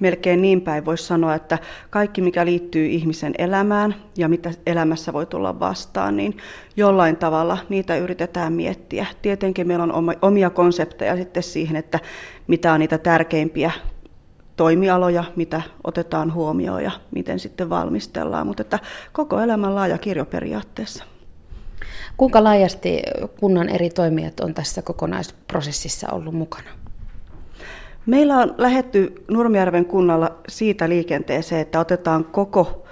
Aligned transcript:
melkein 0.00 0.42
niin 0.42 0.60
päin 0.60 0.84
voisi 0.84 1.04
sanoa, 1.04 1.34
että 1.34 1.58
kaikki 1.90 2.20
mikä 2.20 2.44
liittyy 2.44 2.86
ihmisen 2.86 3.34
elämään 3.38 3.94
ja 4.18 4.28
mitä 4.28 4.50
elämässä 4.66 5.12
voi 5.12 5.26
tulla 5.26 5.60
vastaan, 5.60 6.16
niin 6.16 6.36
jollain 6.76 7.16
tavalla 7.16 7.58
niitä 7.68 7.96
yritetään 7.96 8.52
miettiä. 8.52 9.06
Tietenkin 9.22 9.68
meillä 9.68 9.84
on 9.84 10.16
omia 10.22 10.50
konsepteja 10.50 11.16
sitten 11.16 11.42
siihen, 11.42 11.76
että 11.76 11.98
mitä 12.46 12.72
on 12.72 12.80
niitä 12.80 12.98
tärkeimpiä 12.98 13.70
toimialoja, 14.56 15.24
mitä 15.36 15.62
otetaan 15.84 16.34
huomioon 16.34 16.84
ja 16.84 16.90
miten 17.14 17.40
sitten 17.40 17.70
valmistellaan, 17.70 18.46
mutta 18.46 18.60
että 18.60 18.78
koko 19.12 19.40
elämän 19.40 19.74
laaja 19.74 19.98
kirjo 19.98 20.24
periaatteessa. 20.24 21.04
Kuinka 22.16 22.44
laajasti 22.44 23.02
kunnan 23.40 23.68
eri 23.68 23.90
toimijat 23.90 24.40
on 24.40 24.54
tässä 24.54 24.82
kokonaisprosessissa 24.82 26.08
ollut 26.12 26.34
mukana? 26.34 26.83
Meillä 28.06 28.36
on 28.36 28.54
lähetty 28.58 29.24
Nurmijärven 29.30 29.84
kunnalla 29.84 30.38
siitä 30.48 30.88
liikenteeseen, 30.88 31.60
että 31.60 31.80
otetaan 31.80 32.24
koko, 32.24 32.84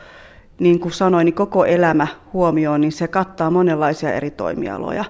niin 0.59 0.81
kuin 0.81 0.93
sanoin, 0.93 1.25
niin 1.25 1.35
koko 1.35 1.65
elämä 1.65 2.07
huomioon, 2.33 2.81
niin 2.81 2.93
se 2.93 3.09
kattaa 3.09 3.51
monenlaisia 3.51 4.13
eri 4.13 4.31
toimialoja 4.31 5.05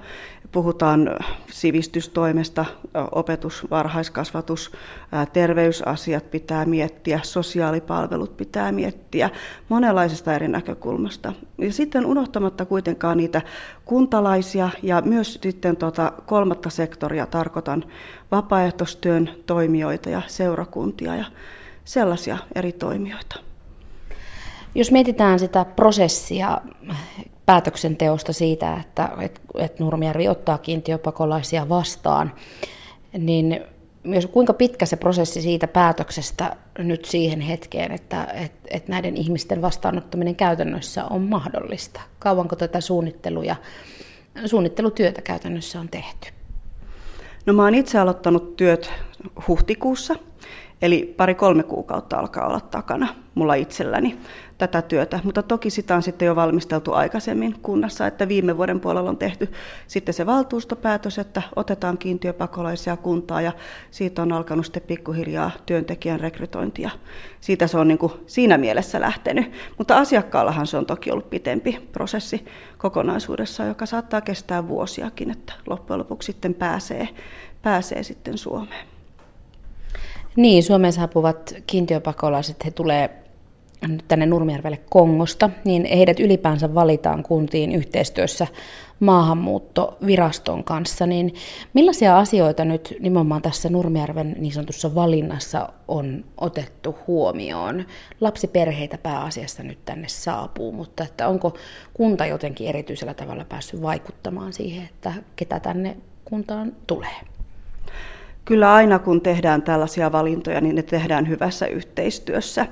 puhutaan 0.52 1.11
sivistystoimesta, 1.51 2.65
opetus, 3.12 3.66
varhaiskasvatus, 3.70 4.73
terveysasiat 5.33 6.30
pitää 6.30 6.65
miettiä, 6.65 7.20
sosiaalipalvelut 7.23 8.37
pitää 8.37 8.73
miettiä 8.73 9.30
monenlaisesta 9.69 10.34
eri 10.34 10.48
näkökulmasta. 10.48 11.33
Ja 11.59 11.73
sitten 11.73 12.06
unohtamatta 12.06 12.65
kuitenkaan 12.65 13.16
niitä 13.16 13.42
kuntalaisia 13.84 14.70
ja 14.83 15.02
myös 15.05 15.38
sitten 15.42 15.77
tuota 15.77 16.12
kolmatta 16.27 16.70
sektoria, 16.70 17.27
tarkoitan 17.27 17.84
vapaaehtoistyön 18.30 19.30
toimijoita 19.47 20.11
ja 20.11 20.23
seurakuntia 20.27 21.16
ja 21.16 21.25
sellaisia 21.84 22.39
eri 22.55 22.73
toimijoita. 22.73 23.37
Jos 24.75 24.91
mietitään 24.91 25.39
sitä 25.39 25.64
prosessia, 25.64 26.61
päätöksenteosta 27.46 28.32
siitä, 28.32 28.76
että, 28.80 29.08
että, 29.20 29.40
että 29.58 29.84
Nurmijärvi 29.84 30.28
ottaa 30.28 30.58
kiintiöpakolaisia 30.58 31.68
vastaan, 31.68 32.32
niin 33.18 33.60
myös 34.04 34.26
kuinka 34.26 34.52
pitkä 34.52 34.86
se 34.86 34.96
prosessi 34.96 35.42
siitä 35.42 35.68
päätöksestä 35.68 36.56
nyt 36.78 37.04
siihen 37.04 37.40
hetkeen, 37.40 37.92
että, 37.92 38.24
että, 38.24 38.68
että 38.70 38.90
näiden 38.90 39.16
ihmisten 39.16 39.62
vastaanottaminen 39.62 40.36
käytännössä 40.36 41.04
on 41.04 41.22
mahdollista? 41.22 42.00
Kauanko 42.18 42.56
tätä 42.56 42.80
suunnitteluja, 42.80 43.56
suunnittelutyötä 44.46 45.22
käytännössä 45.22 45.80
on 45.80 45.88
tehty? 45.88 46.28
No 47.46 47.52
mä 47.52 47.62
oon 47.62 47.74
itse 47.74 47.98
aloittanut 47.98 48.56
työt 48.56 48.92
huhtikuussa, 49.48 50.14
eli 50.82 51.14
pari-kolme 51.16 51.62
kuukautta 51.62 52.18
alkaa 52.18 52.46
olla 52.46 52.60
takana 52.60 53.14
mulla 53.34 53.54
itselläni 53.54 54.18
tätä 54.68 54.82
työtä, 54.82 55.20
mutta 55.24 55.42
toki 55.42 55.70
sitä 55.70 55.96
on 55.96 56.02
sitten 56.02 56.27
jo 56.27 56.36
valmisteltu 56.36 56.92
aikaisemmin 56.92 57.55
kunnassa, 57.62 58.06
että 58.06 58.28
viime 58.28 58.56
vuoden 58.56 58.80
puolella 58.80 59.10
on 59.10 59.16
tehty 59.16 59.52
sitten 59.86 60.14
se 60.14 60.27
valtuustopäätös, 60.27 61.19
että 61.19 61.42
otetaan 61.56 61.98
kiintiöpakolaisia 61.98 62.96
kuntaa 62.96 63.41
ja 63.41 63.52
siitä 63.91 64.22
on 64.22 64.32
alkanut 64.32 64.66
sitten 64.66 64.82
pikkuhiljaa 64.82 65.50
työntekijän 65.66 66.20
rekrytointia. 66.20 66.91
Siitä 67.41 67.66
se 67.66 67.78
on 67.78 67.88
niin 67.88 67.98
kuin 67.98 68.12
siinä 68.27 68.58
mielessä 68.58 69.00
lähtenyt, 69.00 69.52
mutta 69.78 69.98
asiakkaallahan 69.98 70.66
se 70.66 70.76
on 70.76 70.86
toki 70.86 71.10
ollut 71.10 71.30
pitempi 71.30 71.88
prosessi 71.92 72.44
kokonaisuudessa, 72.78 73.64
joka 73.64 73.86
saattaa 73.86 74.20
kestää 74.20 74.69
vuosiakin, 74.69 75.30
että 75.30 75.52
loppujen 75.66 75.98
lopuksi 75.98 76.26
sitten 76.26 76.54
pääsee, 76.54 77.08
pääsee 77.62 78.02
sitten 78.02 78.38
Suomeen. 78.38 78.86
Niin, 80.36 80.62
Suomeen 80.62 80.92
saapuvat 80.92 81.54
kiintiöpakolaiset, 81.66 82.64
he 82.64 82.70
tulee 82.70 83.22
tänne 84.08 84.27
Nurmijärvelle 84.27 84.80
Kongosta, 84.91 85.50
niin 85.64 85.84
heidät 85.84 86.20
ylipäänsä 86.20 86.75
valitaan 86.75 87.22
kuntiin 87.22 87.72
yhteistyössä 87.72 88.47
maahanmuuttoviraston 89.00 90.65
kanssa, 90.65 91.06
niin 91.06 91.34
millaisia 91.75 92.19
asioita 92.19 92.65
nyt 92.65 92.94
nimenomaan 93.00 93.43
tässä 93.43 93.69
Nurmijärven 93.69 94.37
niin 94.38 94.53
sanotussa 94.53 94.94
valinnassa 94.94 95.69
on 95.88 96.25
otettu 96.38 96.97
huomioon? 97.06 97.84
Lapsiperheitä 98.20 98.98
pääasiassa 98.98 99.62
nyt 99.62 99.84
tänne 99.84 100.09
saapuu, 100.09 100.72
mutta 100.72 101.04
että 101.04 101.28
onko 101.28 101.54
kunta 101.94 102.26
jotenkin 102.26 102.69
erityisellä 102.69 103.14
tavalla 103.14 103.44
päässyt 103.44 103.82
vaikuttamaan 103.82 104.53
siihen, 104.53 104.84
että 104.84 105.12
ketä 105.37 105.60
tänne 105.60 105.97
kuntaan 106.25 106.72
tulee? 106.87 107.16
Kyllä 108.44 108.75
aina 108.75 108.98
kun 108.98 109.20
tehdään 109.20 109.62
tällaisia 109.62 110.12
valintoja, 110.12 110.60
niin 110.60 110.76
ne 110.76 110.82
tehdään 110.82 111.28
hyvässä 111.28 111.66
yhteistyössä. 111.66 112.66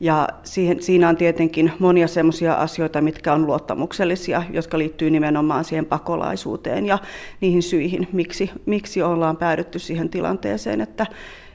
Ja 0.00 0.28
siihen, 0.44 0.82
siinä 0.82 1.08
on 1.08 1.16
tietenkin 1.16 1.72
monia 1.78 2.08
sellaisia 2.08 2.54
asioita, 2.54 3.00
mitkä 3.00 3.32
on 3.32 3.46
luottamuksellisia, 3.46 4.42
jotka 4.50 4.78
liittyy 4.78 5.10
nimenomaan 5.10 5.64
siihen 5.64 5.86
pakolaisuuteen 5.86 6.86
ja 6.86 6.98
niihin 7.40 7.62
syihin, 7.62 8.08
miksi, 8.12 8.50
miksi 8.66 9.02
ollaan 9.02 9.36
päädytty 9.36 9.78
siihen 9.78 10.08
tilanteeseen, 10.08 10.80
että, 10.80 11.06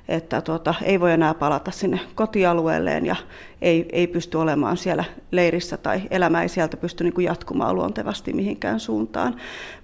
että 0.07 0.41
tuota, 0.41 0.73
ei 0.83 0.99
voi 0.99 1.11
enää 1.11 1.33
palata 1.33 1.71
sinne 1.71 1.99
kotialueelleen 2.15 3.05
ja 3.05 3.15
ei, 3.61 3.85
ei 3.91 4.07
pysty 4.07 4.37
olemaan 4.37 4.77
siellä 4.77 5.03
leirissä 5.31 5.77
tai 5.77 6.01
elämä 6.11 6.41
ei 6.41 6.49
sieltä 6.49 6.77
pysty 6.77 7.03
niin 7.03 7.13
kuin 7.13 7.25
jatkumaan 7.25 7.75
luontevasti 7.75 8.33
mihinkään 8.33 8.79
suuntaan. 8.79 9.35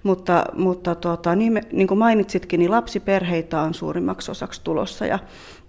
Mutta, 0.02 0.44
mutta 0.54 0.94
tuota, 0.94 1.36
niin, 1.36 1.52
me, 1.52 1.60
niin 1.72 1.88
kuin 1.88 1.98
mainitsitkin, 1.98 2.60
niin 2.60 2.70
lapsiperheitä 2.70 3.60
on 3.60 3.74
suurimmaksi 3.74 4.30
osaksi 4.30 4.60
tulossa 4.64 5.06
ja 5.06 5.18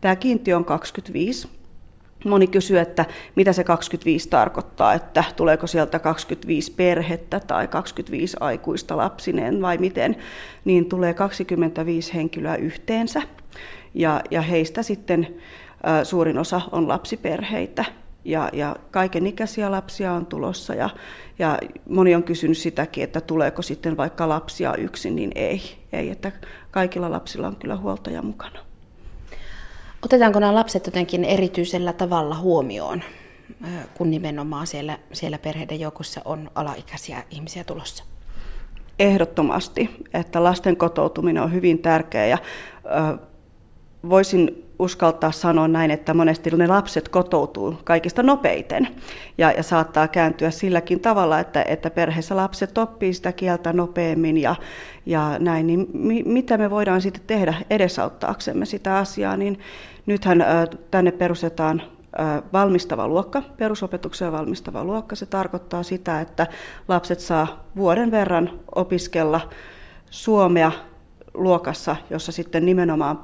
tämä 0.01 0.15
kiintiö 0.15 0.55
on 0.55 0.65
25 0.65 1.47
Moni 2.25 2.47
kysyy, 2.47 2.79
että 2.79 3.05
mitä 3.35 3.53
se 3.53 3.63
25 3.63 4.29
tarkoittaa, 4.29 4.93
että 4.93 5.23
tuleeko 5.35 5.67
sieltä 5.67 5.99
25 5.99 6.71
perhettä 6.71 7.39
tai 7.39 7.67
25 7.67 8.37
aikuista 8.39 8.97
lapsineen 8.97 9.61
vai 9.61 9.77
miten, 9.77 10.15
niin 10.65 10.85
tulee 10.85 11.13
25 11.13 12.13
henkilöä 12.13 12.55
yhteensä 12.55 13.21
ja, 13.93 14.21
ja 14.31 14.41
heistä 14.41 14.83
sitten 14.83 15.27
ä, 15.87 16.03
suurin 16.03 16.37
osa 16.37 16.61
on 16.71 16.87
lapsiperheitä 16.87 17.85
ja, 18.25 18.49
ja 18.53 18.75
kaiken 18.91 19.27
ikäisiä 19.27 19.71
lapsia 19.71 20.13
on 20.13 20.25
tulossa 20.25 20.75
ja, 20.75 20.89
ja 21.39 21.59
moni 21.89 22.15
on 22.15 22.23
kysynyt 22.23 22.57
sitäkin, 22.57 23.03
että 23.03 23.21
tuleeko 23.21 23.61
sitten 23.61 23.97
vaikka 23.97 24.29
lapsia 24.29 24.75
yksin, 24.75 25.15
niin 25.15 25.31
ei, 25.35 25.61
ei 25.93 26.09
että 26.09 26.31
kaikilla 26.71 27.11
lapsilla 27.11 27.47
on 27.47 27.55
kyllä 27.55 27.77
huoltaja 27.77 28.21
mukana. 28.21 28.64
Otetaanko 30.05 30.39
nämä 30.39 30.55
lapset 30.55 30.85
jotenkin 30.85 31.23
erityisellä 31.23 31.93
tavalla 31.93 32.35
huomioon, 32.35 33.03
kun 33.93 34.11
nimenomaan 34.11 34.67
siellä, 34.67 34.99
siellä 35.13 35.37
perheiden 35.37 35.79
joukossa 35.79 36.21
on 36.25 36.51
alaikäisiä 36.55 37.23
ihmisiä 37.31 37.63
tulossa? 37.63 38.03
Ehdottomasti, 38.99 39.89
että 40.13 40.43
lasten 40.43 40.77
kotoutuminen 40.77 41.43
on 41.43 41.53
hyvin 41.53 41.79
tärkeä 41.79 42.25
ja 42.25 42.37
voisin 44.09 44.64
uskaltaa 44.79 45.31
sanoa 45.31 45.67
näin, 45.67 45.91
että 45.91 46.13
monesti 46.13 46.49
ne 46.49 46.67
lapset 46.67 47.09
kotoutuu 47.09 47.77
kaikista 47.83 48.23
nopeiten 48.23 48.87
ja, 49.37 49.51
ja 49.51 49.63
saattaa 49.63 50.07
kääntyä 50.07 50.51
silläkin 50.51 50.99
tavalla, 50.99 51.39
että, 51.39 51.63
että 51.67 51.89
perheessä 51.89 52.35
lapset 52.35 52.77
oppii 52.77 53.13
sitä 53.13 53.31
kieltä 53.31 53.73
nopeammin 53.73 54.37
ja, 54.37 54.55
ja 55.05 55.35
näin, 55.39 55.67
niin 55.67 55.87
mi, 55.93 56.23
mitä 56.23 56.57
me 56.57 56.69
voidaan 56.69 57.01
sitten 57.01 57.23
tehdä 57.27 57.53
edesauttaaksemme 57.69 58.65
sitä 58.65 58.97
asiaa, 58.97 59.37
niin 59.37 59.59
nythän 60.05 60.41
äh, 60.41 60.47
tänne 60.91 61.11
perustetaan 61.11 61.81
valmistava 62.53 63.07
luokka, 63.07 63.41
perusopetukseen 63.57 64.31
valmistava 64.31 64.83
luokka. 64.83 65.15
Se 65.15 65.25
tarkoittaa 65.25 65.83
sitä, 65.83 66.21
että 66.21 66.47
lapset 66.87 67.19
saa 67.19 67.63
vuoden 67.75 68.11
verran 68.11 68.59
opiskella 68.75 69.49
suomea 70.09 70.71
luokassa, 71.33 71.95
jossa 72.09 72.31
sitten 72.31 72.65
nimenomaan 72.65 73.19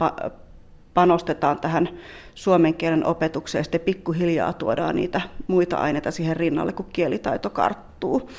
panostetaan 0.94 1.60
tähän 1.60 1.90
suomen 2.36 2.74
kielen 2.74 3.06
opetukseen 3.06 3.60
ja 3.60 3.64
sitten 3.64 3.82
pikkuhiljaa 3.82 4.54
tuodaan 4.54 4.96
niitä 4.96 5.22
muita 5.48 5.78
aineita 5.78 6.12
siihen 6.12 6.38
rinnalle, 6.38 6.74
kun 6.74 6.86
kielitaito 6.94 7.50
karttuu. 7.50 8.30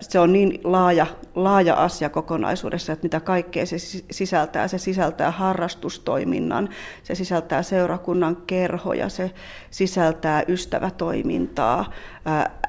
Se 0.00 0.18
on 0.18 0.32
niin 0.32 0.60
laaja, 0.64 1.06
laaja 1.34 1.74
asia 1.74 2.08
kokonaisuudessa, 2.08 2.92
että 2.92 3.04
mitä 3.04 3.20
kaikkea 3.20 3.66
se 3.66 3.76
sisältää. 4.10 4.68
Se 4.68 4.78
sisältää 4.78 5.30
harrastustoiminnan, 5.30 6.68
se 7.02 7.14
sisältää 7.14 7.62
seurakunnan 7.62 8.36
kerhoja, 8.36 9.08
se 9.08 9.30
sisältää 9.70 10.42
ystävätoimintaa, 10.48 11.90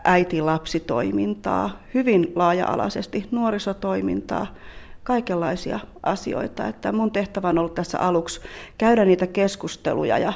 äiti-lapsitoimintaa, 0.04 1.80
hyvin 1.94 2.32
laaja-alaisesti 2.36 3.28
nuorisotoimintaa 3.32 4.48
kaikenlaisia 5.06 5.80
asioita. 6.04 6.68
Että 6.68 6.92
mun 6.92 7.12
tehtävä 7.12 7.50
on 7.50 7.58
ollut 7.58 7.74
tässä 7.74 8.00
aluksi 8.00 8.42
käydä 8.78 9.06
niitä 9.06 9.28
keskusteluja 9.28 10.18
ja 10.18 10.34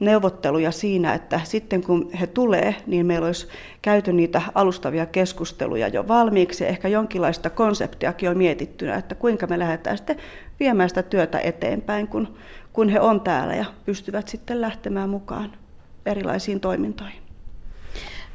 neuvotteluja 0.00 0.70
siinä, 0.70 1.14
että 1.14 1.40
sitten 1.44 1.82
kun 1.82 2.10
he 2.20 2.26
tulee, 2.26 2.74
niin 2.86 3.06
meillä 3.06 3.26
olisi 3.26 3.48
käyty 3.82 4.12
niitä 4.12 4.42
alustavia 4.54 5.06
keskusteluja 5.06 5.88
jo 5.88 6.08
valmiiksi. 6.08 6.66
Ehkä 6.66 6.88
jonkinlaista 6.88 7.50
konseptiakin 7.50 8.30
on 8.30 8.38
mietittynä, 8.38 8.94
että 8.94 9.14
kuinka 9.14 9.46
me 9.46 9.58
lähdetään 9.58 9.96
sitten 9.96 10.16
viemään 10.60 10.88
sitä 10.88 11.02
työtä 11.02 11.38
eteenpäin, 11.38 12.08
kun, 12.08 12.34
kun 12.72 12.88
he 12.88 13.00
on 13.00 13.20
täällä 13.20 13.54
ja 13.54 13.64
pystyvät 13.84 14.28
sitten 14.28 14.60
lähtemään 14.60 15.10
mukaan 15.10 15.52
erilaisiin 16.06 16.60
toimintoihin. 16.60 17.22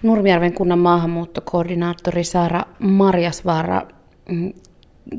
Nurmijärven 0.04 0.54
kunnan 0.54 0.80
maahanmuuttokoordinaattori 0.80 2.24
Saara 2.24 2.62
Marjasvaara, 2.80 3.82
mm, 4.30 4.54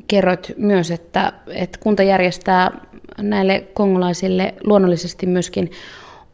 kerroit 0.09 0.53
myös, 0.57 0.91
että, 0.91 1.33
että 1.47 1.79
kunta 1.83 2.03
järjestää 2.03 2.71
näille 3.19 3.65
kongolaisille 3.75 4.55
luonnollisesti 4.65 5.27
myöskin 5.27 5.71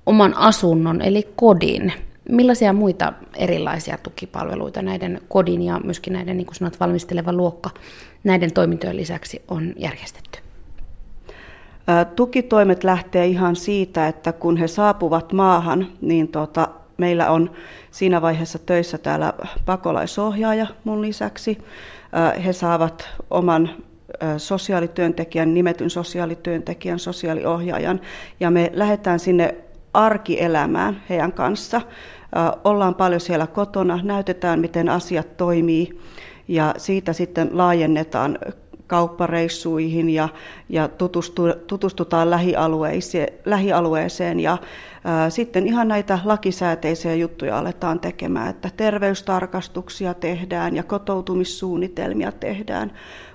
oman 0.07 0.37
asunnon, 0.37 1.03
eli 1.03 1.29
kodin. 1.37 1.93
Millaisia 2.29 2.73
muita 2.73 3.13
erilaisia 3.37 3.99
tukipalveluita 3.99 4.83
näiden 4.83 5.21
kodin 5.29 5.63
ja 5.63 5.81
myöskin 5.85 6.13
näiden, 6.13 6.37
niin 6.37 6.47
kuin 6.47 6.55
sanot, 6.55 6.81
valmisteleva 6.81 7.33
luokka 7.33 7.71
näiden 8.25 8.53
toimintojen 8.53 8.97
lisäksi 8.97 9.43
on 9.49 9.73
järjestetty? 9.77 10.39
Tukitoimet 12.17 12.85
lähtee 12.85 13.27
ihan 13.27 13.57
siitä, 13.57 14.09
että 14.09 14.33
kun 14.33 14.57
he 14.57 14.69
saapuvat 14.69 15.33
maahan, 15.33 15.87
niin 16.01 16.29
tota, 16.29 16.69
meillä 16.97 17.31
on 17.31 17.51
siinä 17.91 18.23
vaiheessa 18.23 18.59
töissä 18.59 18.99
täällä 18.99 19.33
pakolaisohjaaja 19.65 20.67
mun 20.85 21.03
lisäksi. 21.03 21.59
He 22.45 22.53
saavat 22.53 23.09
oman 23.31 23.71
sosiaalityöntekijän, 24.37 25.55
nimetyn 25.55 25.91
sosiaalityöntekijän, 25.91 26.99
sosiaaliohjaajan, 26.99 28.01
ja 28.41 28.51
me 28.51 28.71
lähdetään 28.75 29.19
sinne 29.19 29.55
arkielämään 29.95 31.03
heidän 31.09 31.33
kanssa. 31.33 31.81
Ollaan 32.65 32.95
paljon 32.95 33.21
siellä 33.21 33.47
kotona, 33.47 34.01
näytetään 34.03 34.61
miten 34.61 34.89
asiat 34.89 35.37
toimii, 35.37 36.01
ja 36.49 36.75
siitä 36.77 37.13
sitten 37.13 37.51
laajennetaan 37.53 38.39
kauppareissuihin 38.87 40.11
ja, 40.11 40.29
ja 40.69 40.89
tutustu, 40.89 41.43
tutustutaan 41.67 42.31
lähialueeseen, 42.31 43.33
lähialueeseen 43.45 44.41
ja 44.41 44.59
ää, 45.05 45.31
sitten 45.31 45.67
ihan 45.67 45.89
näitä 45.89 46.19
lakisääteisiä 46.25 47.15
juttuja 47.15 47.59
aletaan 47.59 48.01
tekemään, 48.01 48.51
että 48.51 48.71
terveystarkastuksia 48.77 50.15
tehdään 50.15 50.77
ja 50.77 50.83
kotoutumissuunnitelmia 50.83 52.33
tehdään, 52.33 52.93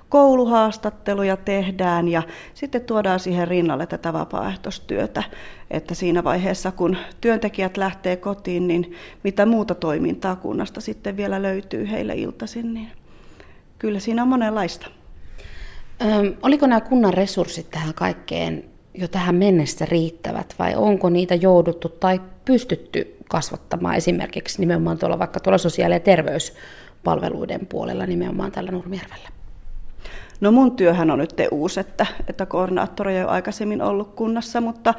kouluhaastatteluja 0.10 1.38
tehdään 1.38 2.08
ja 2.08 2.24
sitten 2.54 2.82
tuodaan 2.82 3.20
siihen 3.20 3.48
rinnalle 3.48 3.86
tätä 3.88 4.14
vapaaehtoistyötä, 4.14 5.24
että 5.72 5.96
siinä 5.96 6.24
vaiheessa 6.24 6.72
kun 6.72 6.98
työntekijät 7.22 7.78
lähtee 7.78 8.16
kotiin, 8.16 8.68
niin 8.68 8.94
mitä 9.24 9.46
muuta 9.46 9.76
toimintaa 9.76 10.36
kunnasta 10.36 10.82
sitten 10.82 11.18
vielä 11.18 11.42
löytyy 11.42 11.92
heille 11.92 12.16
iltaisin, 12.16 12.74
niin 12.74 12.92
kyllä 13.80 14.00
siinä 14.00 14.22
on 14.22 14.28
monenlaista. 14.28 14.99
Oliko 16.44 16.68
nämä 16.68 16.82
kunnan 16.82 17.14
resurssit 17.14 17.72
tähän 17.72 17.94
kaikkeen 17.94 18.64
jo 18.94 19.08
tähän 19.08 19.36
mennessä 19.36 19.86
riittävät 19.86 20.56
vai 20.60 20.76
onko 20.76 21.10
niitä 21.10 21.36
jouduttu 21.36 21.90
tai 21.90 22.22
pystytty 22.46 23.18
kasvattamaan 23.30 23.96
esimerkiksi 23.96 24.60
nimenomaan 24.60 24.98
tuolla 24.98 25.20
vaikka 25.20 25.40
tuolla 25.40 25.58
sosiaali- 25.58 25.96
ja 25.96 26.00
terveyspalveluiden 26.00 27.66
puolella 27.66 28.06
nimenomaan 28.06 28.52
tällä 28.52 28.72
Nurmijärvellä? 28.72 29.30
No 30.42 30.52
mun 30.52 30.76
työhän 30.76 31.12
on 31.12 31.20
nyt 31.20 31.34
uusi, 31.52 31.80
että, 31.80 32.06
että 32.28 32.46
koordinaattori 32.46 33.16
ei 33.16 33.24
ole 33.24 33.32
aikaisemmin 33.32 33.82
ollut 33.82 34.16
kunnassa, 34.16 34.62
mutta 34.62 34.94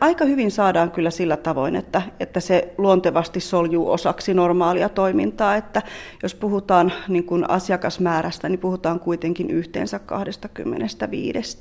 aika 0.00 0.24
hyvin 0.24 0.50
saadaan 0.50 0.90
kyllä 0.90 1.10
sillä 1.10 1.36
tavoin, 1.36 1.76
että, 1.76 2.02
että 2.20 2.40
se 2.40 2.74
luontevasti 2.78 3.40
soljuu 3.40 3.90
osaksi 3.90 4.34
normaalia 4.34 4.88
toimintaa, 4.88 5.56
että 5.56 5.82
jos 6.22 6.34
puhutaan 6.34 6.92
niin 7.08 7.24
kuin 7.24 7.50
asiakasmäärästä, 7.50 8.48
niin 8.48 8.58
puhutaan 8.58 9.00
kuitenkin 9.00 9.50
yhteensä 9.50 9.98
25. 9.98 11.58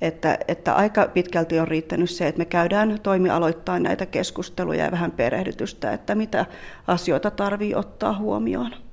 Että, 0.00 0.38
että 0.48 0.74
aika 0.74 1.08
pitkälti 1.14 1.58
on 1.58 1.68
riittänyt 1.68 2.10
se, 2.10 2.26
että 2.26 2.38
me 2.38 2.44
käydään 2.44 2.98
toimialoittain 3.02 3.82
näitä 3.82 4.06
keskusteluja 4.06 4.84
ja 4.84 4.90
vähän 4.90 5.12
perehdytystä, 5.12 5.92
että 5.92 6.14
mitä 6.14 6.46
asioita 6.86 7.30
tarvii 7.30 7.74
ottaa 7.74 8.18
huomioon. 8.18 8.85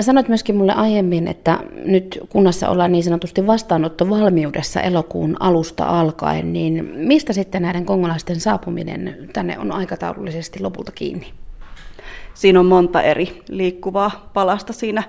Sanoit 0.00 0.28
myöskin 0.28 0.56
mulle 0.56 0.72
aiemmin, 0.72 1.28
että 1.28 1.58
nyt 1.84 2.18
kunnassa 2.28 2.68
ollaan 2.68 2.92
niin 2.92 3.04
sanotusti 3.04 3.46
vastaanottovalmiudessa 3.46 4.80
elokuun 4.80 5.36
alusta 5.40 5.84
alkaen, 5.84 6.52
niin 6.52 6.84
mistä 6.94 7.32
sitten 7.32 7.62
näiden 7.62 7.84
kongolaisten 7.84 8.40
saapuminen 8.40 9.28
tänne 9.32 9.58
on 9.58 9.72
aikataulullisesti 9.72 10.60
lopulta 10.60 10.92
kiinni? 10.92 11.32
Siinä 12.34 12.60
on 12.60 12.66
monta 12.66 13.02
eri 13.02 13.42
liikkuvaa 13.48 14.30
palasta 14.34 14.72
siinä, 14.72 15.02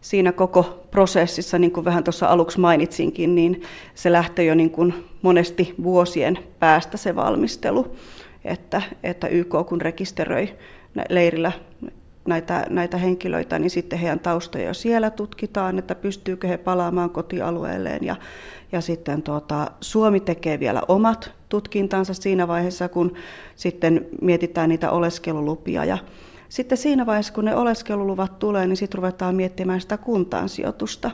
siinä 0.00 0.32
koko 0.32 0.86
prosessissa, 0.90 1.58
niin 1.58 1.70
kuin 1.72 1.84
vähän 1.84 2.04
tuossa 2.04 2.26
aluksi 2.26 2.60
mainitsinkin, 2.60 3.34
niin 3.34 3.62
se 3.94 4.12
lähtee 4.12 4.44
jo 4.44 4.54
niin 4.54 4.70
kuin 4.70 4.94
monesti 5.22 5.74
vuosien 5.82 6.38
päästä 6.58 6.96
se 6.96 7.16
valmistelu, 7.16 7.96
että, 8.44 8.82
että 9.02 9.28
YK 9.28 9.54
kun 9.68 9.80
rekisteröi 9.80 10.54
leirillä 11.08 11.52
näitä, 12.26 12.66
näitä 12.70 12.96
henkilöitä, 12.96 13.58
niin 13.58 13.70
sitten 13.70 13.98
heidän 13.98 14.20
taustoja 14.20 14.74
siellä 14.74 15.10
tutkitaan, 15.10 15.78
että 15.78 15.94
pystyykö 15.94 16.48
he 16.48 16.56
palaamaan 16.56 17.10
kotialueelleen. 17.10 18.04
Ja, 18.04 18.16
ja 18.72 18.80
sitten 18.80 19.22
tuota, 19.22 19.70
Suomi 19.80 20.20
tekee 20.20 20.60
vielä 20.60 20.82
omat 20.88 21.32
tutkintansa 21.48 22.14
siinä 22.14 22.48
vaiheessa, 22.48 22.88
kun 22.88 23.14
sitten 23.56 24.06
mietitään 24.20 24.68
niitä 24.68 24.90
oleskelulupia. 24.90 25.84
Ja 25.84 25.98
sitten 26.48 26.78
siinä 26.78 27.06
vaiheessa, 27.06 27.32
kun 27.32 27.44
ne 27.44 27.56
oleskeluluvat 27.56 28.38
tulee, 28.38 28.66
niin 28.66 28.76
sitten 28.76 28.98
ruvetaan 28.98 29.34
miettimään 29.34 29.80
sitä 29.80 29.96
kuntaan 29.96 30.48
sijoitusta. 30.48 31.10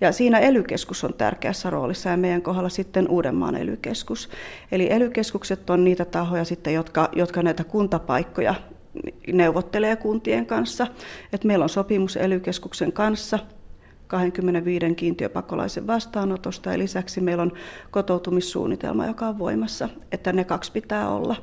Ja 0.00 0.12
siinä 0.12 0.38
elykeskus 0.38 1.04
on 1.04 1.14
tärkeässä 1.14 1.70
roolissa 1.70 2.10
ja 2.10 2.16
meidän 2.16 2.42
kohdalla 2.42 2.68
sitten 2.68 3.08
Uudenmaan 3.08 3.56
elykeskus. 3.56 4.28
Eli 4.72 4.92
elykeskukset 4.92 5.70
on 5.70 5.84
niitä 5.84 6.04
tahoja 6.04 6.44
sitten, 6.44 6.74
jotka, 6.74 7.08
jotka 7.12 7.42
näitä 7.42 7.64
kuntapaikkoja 7.64 8.54
neuvottelee 9.32 9.96
kuntien 9.96 10.46
kanssa. 10.46 10.86
Et 11.32 11.44
meillä 11.44 11.62
on 11.62 11.68
sopimus 11.68 12.16
ely 12.16 12.42
kanssa 12.92 13.38
25 14.10 14.94
kiintiöpakolaisen 14.94 15.86
vastaanotosta 15.86 16.72
ja 16.72 16.78
lisäksi 16.78 17.20
meillä 17.20 17.42
on 17.42 17.52
kotoutumissuunnitelma, 17.90 19.06
joka 19.06 19.26
on 19.26 19.38
voimassa, 19.38 19.88
että 20.12 20.32
ne 20.32 20.44
kaksi 20.44 20.72
pitää 20.72 21.10
olla, 21.10 21.36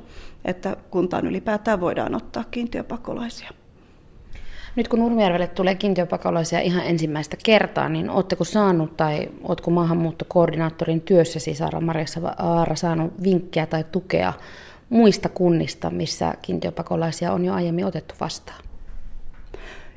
että 0.44 0.76
kuntaan 0.90 1.26
ylipäätään 1.26 1.80
voidaan 1.80 2.14
ottaa 2.14 2.44
kiintiöpakolaisia. 2.50 3.50
Nyt 4.76 4.88
kun 4.88 4.98
Nurmijärvelle 4.98 5.46
tulee 5.46 5.74
kiintiöpakolaisia 5.74 6.60
ihan 6.60 6.86
ensimmäistä 6.86 7.36
kertaa, 7.44 7.88
niin 7.88 8.10
oletteko 8.10 8.44
saanut 8.44 8.96
tai 8.96 9.28
oletko 9.42 9.70
maahanmuuttokoordinaattorin 9.70 11.00
työssä, 11.00 11.38
siis 11.38 11.58
Saara 11.58 11.80
Marjassa 11.80 12.20
Aara, 12.38 12.76
saanut 12.76 13.12
vinkkejä 13.22 13.66
tai 13.66 13.84
tukea 13.92 14.32
muista 14.90 15.28
kunnista, 15.28 15.90
missä 15.90 16.34
kiintiöpakolaisia 16.42 17.32
on 17.32 17.44
jo 17.44 17.54
aiemmin 17.54 17.84
otettu 17.84 18.14
vastaan? 18.20 18.68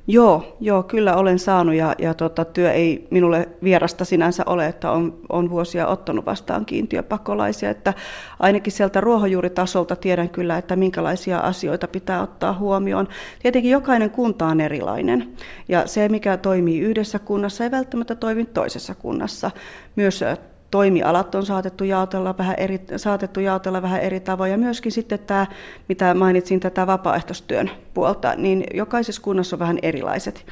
Joo, 0.08 0.58
joo 0.60 0.84
kyllä 0.84 1.15
olen 1.15 1.39
saanut 1.39 1.75
ja, 1.75 1.96
ja 2.00 2.13
tota, 2.13 2.46
työ 2.46 2.72
ei 2.72 3.08
minulle 3.12 3.50
vierasta 3.63 4.06
sinänsä 4.06 4.44
ole, 4.46 4.68
että 4.68 4.92
on, 4.92 5.20
on 5.30 5.50
vuosia 5.50 5.88
ottanut 5.88 6.25
vastaan 6.25 6.65
kiintiöpakolaisia. 6.65 7.70
Että 7.70 7.94
ainakin 8.39 8.74
sieltä 8.74 9.01
ruohonjuuritasolta 9.01 9.96
tiedän 9.96 10.30
kyllä, 10.30 10.58
että 10.58 10.75
minkälaisia 10.75 11.39
asioita 11.39 11.88
pitää 11.88 12.22
ottaa 12.22 12.54
huomioon. 12.54 13.08
Tietenkin 13.42 13.72
jokainen 13.72 14.10
kunta 14.10 14.46
on 14.46 14.62
erilainen 14.62 15.34
ja 15.68 15.88
se, 15.88 16.10
mikä 16.10 16.38
toimii 16.38 16.80
yhdessä 16.80 17.20
kunnassa, 17.20 17.63
ei 17.63 17.72
välttämättä 17.72 18.15
toimi 18.15 18.46
toisessa 18.46 18.96
kunnassa. 18.96 19.51
Myös 19.96 20.24
toimialat 20.72 21.36
on 21.36 21.46
saatettu 21.46 21.84
jaotella 21.84 22.38
vähän 22.38 22.56
eri, 22.58 22.82
saatettu 22.96 23.40
jaotella 23.40 23.82
vähän 23.82 24.01
eri 24.01 24.20
tavoin. 24.20 24.51
Ja 24.51 24.58
myöskin 24.58 24.92
sitten 24.92 25.20
tämä, 25.20 25.48
mitä 25.90 26.13
mainitsin, 26.13 26.60
tätä 26.60 26.88
vapaaehtoistyön 26.88 27.72
puolta, 27.94 28.36
niin 28.36 28.63
jokaisessa 28.74 29.22
kunnassa 29.22 29.56
on 29.56 29.60
vähän 29.60 29.80
erilaiset 29.82 30.46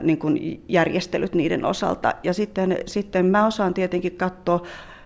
niin 0.00 0.18
kuin 0.18 0.64
järjestelyt 0.68 1.34
niiden 1.34 1.64
osalta. 1.64 2.14
Ja 2.22 2.32
sitten, 2.34 2.78
sitten 2.86 3.26
mä 3.26 3.46
osaan 3.46 3.74
tietenkin 3.74 4.16
katsoa 4.16 4.62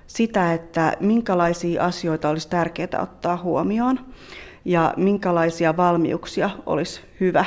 sitä, 0.06 0.52
että 0.52 0.96
minkälaisia 1.00 1.84
asioita 1.84 2.28
olisi 2.28 2.48
tärkeää 2.48 3.02
ottaa 3.02 3.36
huomioon 3.36 4.00
ja 4.64 4.94
minkälaisia 4.96 5.76
valmiuksia 5.76 6.50
olisi 6.66 7.00
hyvä 7.20 7.44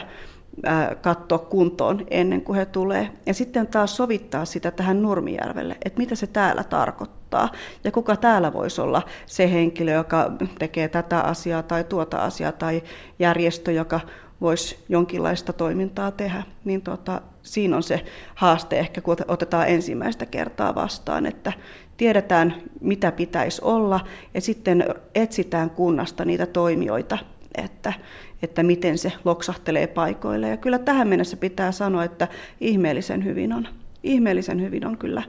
katsoa 1.01 1.37
kuntoon 1.37 2.05
ennen 2.09 2.41
kuin 2.41 2.57
he 2.57 2.65
tulee. 2.65 3.09
Ja 3.25 3.33
sitten 3.33 3.67
taas 3.67 3.95
sovittaa 3.95 4.45
sitä 4.45 4.71
tähän 4.71 5.01
Nurmijärvelle, 5.01 5.77
että 5.85 5.99
mitä 5.99 6.15
se 6.15 6.27
täällä 6.27 6.63
tarkoittaa 6.63 7.49
ja 7.83 7.91
kuka 7.91 8.15
täällä 8.15 8.53
voisi 8.53 8.81
olla 8.81 9.01
se 9.25 9.51
henkilö, 9.51 9.91
joka 9.91 10.31
tekee 10.59 10.87
tätä 10.87 11.19
asiaa 11.19 11.63
tai 11.63 11.83
tuota 11.83 12.17
asiaa 12.17 12.51
tai 12.51 12.83
järjestö, 13.19 13.71
joka 13.71 13.99
voisi 14.41 14.77
jonkinlaista 14.89 15.53
toimintaa 15.53 16.11
tehdä. 16.11 16.43
Niin 16.65 16.81
tuota, 16.81 17.21
siinä 17.41 17.75
on 17.75 17.83
se 17.83 18.05
haaste 18.35 18.79
ehkä, 18.79 19.01
kun 19.01 19.15
otetaan 19.27 19.67
ensimmäistä 19.67 20.25
kertaa 20.25 20.75
vastaan, 20.75 21.25
että 21.25 21.53
tiedetään 21.97 22.55
mitä 22.81 23.11
pitäisi 23.11 23.61
olla 23.63 23.99
ja 24.33 24.41
sitten 24.41 24.85
etsitään 25.15 25.69
kunnasta 25.69 26.25
niitä 26.25 26.45
toimijoita, 26.45 27.17
että, 27.55 27.93
että 28.41 28.63
miten 28.63 28.97
se 28.97 29.11
loksahtelee 29.25 29.87
paikoille. 29.87 30.49
Ja 30.49 30.57
kyllä 30.57 30.79
tähän 30.79 31.07
mennessä 31.07 31.37
pitää 31.37 31.71
sanoa, 31.71 32.03
että 32.03 32.27
ihmeellisen 32.61 33.23
hyvin 33.23 33.53
on, 33.53 33.67
ihmeellisen 34.03 34.61
hyvin 34.61 34.87
on 34.87 34.97
kyllä 34.97 35.23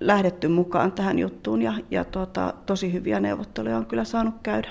lähdetty 0.00 0.48
mukaan 0.48 0.92
tähän 0.92 1.18
juttuun 1.18 1.62
ja, 1.62 1.72
ja 1.90 2.04
tuota, 2.04 2.54
tosi 2.66 2.92
hyviä 2.92 3.20
neuvotteluja 3.20 3.76
on 3.76 3.86
kyllä 3.86 4.04
saanut 4.04 4.34
käydä. 4.42 4.68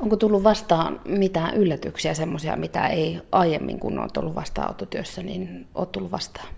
Onko 0.00 0.16
tullut 0.16 0.44
vastaan 0.44 1.00
mitään 1.04 1.54
yllätyksiä, 1.54 2.14
semmoisia, 2.14 2.56
mitä 2.56 2.86
ei 2.86 3.20
aiemmin, 3.32 3.80
kun 3.80 3.98
on 3.98 4.08
tullut 4.12 4.34
vastaanottotyössä, 4.34 5.22
niin 5.22 5.66
on 5.74 5.86
tullut 5.86 6.12
vastaan? 6.12 6.48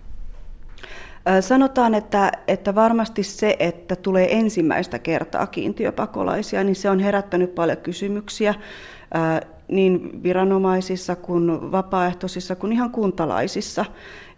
Sanotaan, 1.40 1.94
että, 1.94 2.32
että 2.48 2.74
varmasti 2.74 3.22
se, 3.22 3.56
että 3.58 3.96
tulee 3.96 4.38
ensimmäistä 4.38 4.98
kertaa 4.98 5.46
kiintiöpakolaisia, 5.46 6.64
niin 6.64 6.76
se 6.76 6.90
on 6.90 7.00
herättänyt 7.00 7.54
paljon 7.54 7.78
kysymyksiä 7.78 8.54
niin 9.70 10.22
viranomaisissa 10.22 11.16
kuin 11.16 11.72
vapaaehtoisissa 11.72 12.56
kuin 12.56 12.72
ihan 12.72 12.90
kuntalaisissa. 12.90 13.84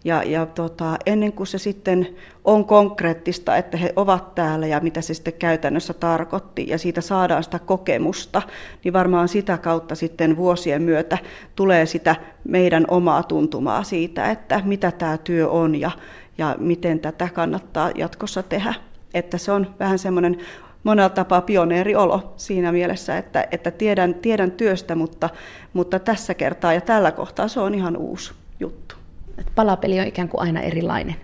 Ja, 0.05 0.23
ja 0.23 0.45
tota, 0.45 0.97
ennen 1.05 1.33
kuin 1.33 1.47
se 1.47 1.57
sitten 1.57 2.07
on 2.43 2.65
konkreettista, 2.65 3.57
että 3.57 3.77
he 3.77 3.93
ovat 3.95 4.35
täällä 4.35 4.67
ja 4.67 4.79
mitä 4.79 5.01
se 5.01 5.13
sitten 5.13 5.33
käytännössä 5.33 5.93
tarkoitti, 5.93 6.65
ja 6.67 6.77
siitä 6.77 7.01
saadaan 7.01 7.43
sitä 7.43 7.59
kokemusta, 7.59 8.41
niin 8.83 8.93
varmaan 8.93 9.27
sitä 9.27 9.57
kautta 9.57 9.95
sitten 9.95 10.37
vuosien 10.37 10.81
myötä 10.81 11.17
tulee 11.55 11.85
sitä 11.85 12.15
meidän 12.43 12.85
omaa 12.87 13.23
tuntumaa 13.23 13.83
siitä, 13.83 14.31
että 14.31 14.61
mitä 14.65 14.91
tämä 14.91 15.17
työ 15.17 15.49
on 15.49 15.75
ja, 15.75 15.91
ja 16.37 16.55
miten 16.59 16.99
tätä 16.99 17.29
kannattaa 17.33 17.91
jatkossa 17.95 18.43
tehdä. 18.43 18.73
Että 19.13 19.37
se 19.37 19.51
on 19.51 19.75
vähän 19.79 19.99
semmoinen 19.99 20.37
monella 20.83 21.09
tapaa 21.09 21.41
pioneeriolo 21.41 22.33
siinä 22.37 22.71
mielessä, 22.71 23.17
että, 23.17 23.47
että 23.51 23.71
tiedän, 23.71 24.15
tiedän 24.15 24.51
työstä, 24.51 24.95
mutta, 24.95 25.29
mutta 25.73 25.99
tässä 25.99 26.33
kertaa 26.33 26.73
ja 26.73 26.81
tällä 26.81 27.11
kohtaa 27.11 27.47
se 27.47 27.59
on 27.59 27.75
ihan 27.75 27.97
uusi 27.97 28.33
juttu. 28.59 28.95
Et 29.37 29.47
palapeli 29.55 29.99
on 29.99 30.07
ikään 30.07 30.29
kuin 30.29 30.41
aina 30.41 30.61
erilainen. 30.61 31.15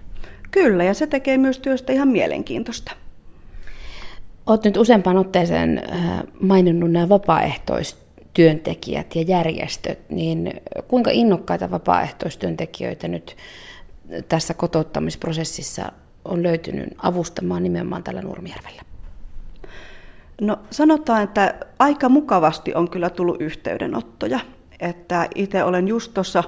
Kyllä, 0.52 0.84
ja 0.84 0.94
se 0.94 1.08
tekee 1.08 1.38
myös 1.38 1.60
työstä 1.60 1.94
ihan 1.94 2.08
mielenkiintoista. 2.08 2.92
Olet 4.46 4.64
nyt 4.64 4.78
useampaan 4.78 5.18
otteeseen 5.18 5.82
äh, 5.94 6.24
maininnut 6.42 6.92
nämä 6.92 7.10
vapaaehtoistyöntekijät 7.10 9.16
ja 9.16 9.22
järjestöt, 9.22 10.00
niin 10.10 10.54
kuinka 10.88 11.12
innokkaita 11.12 11.72
vapaaehtoistyöntekijöitä 11.72 13.08
nyt 13.08 13.38
tässä 14.30 14.54
kotouttamisprosessissa 14.54 15.92
on 16.26 16.44
löytynyt 16.44 16.90
avustamaan 16.98 17.64
nimenomaan 17.64 18.04
tällä 18.04 18.22
Nurmijärvellä? 18.22 18.82
No 20.42 20.60
sanotaan, 20.72 21.24
että 21.24 21.54
aika 21.80 22.10
mukavasti 22.10 22.74
on 22.76 22.90
kyllä 22.90 23.10
tullut 23.10 23.42
yhteydenottoja. 23.42 24.40
Että 24.80 25.28
itse 25.36 25.64
olen 25.64 25.88
just 25.88 26.14
tuossa 26.14 26.44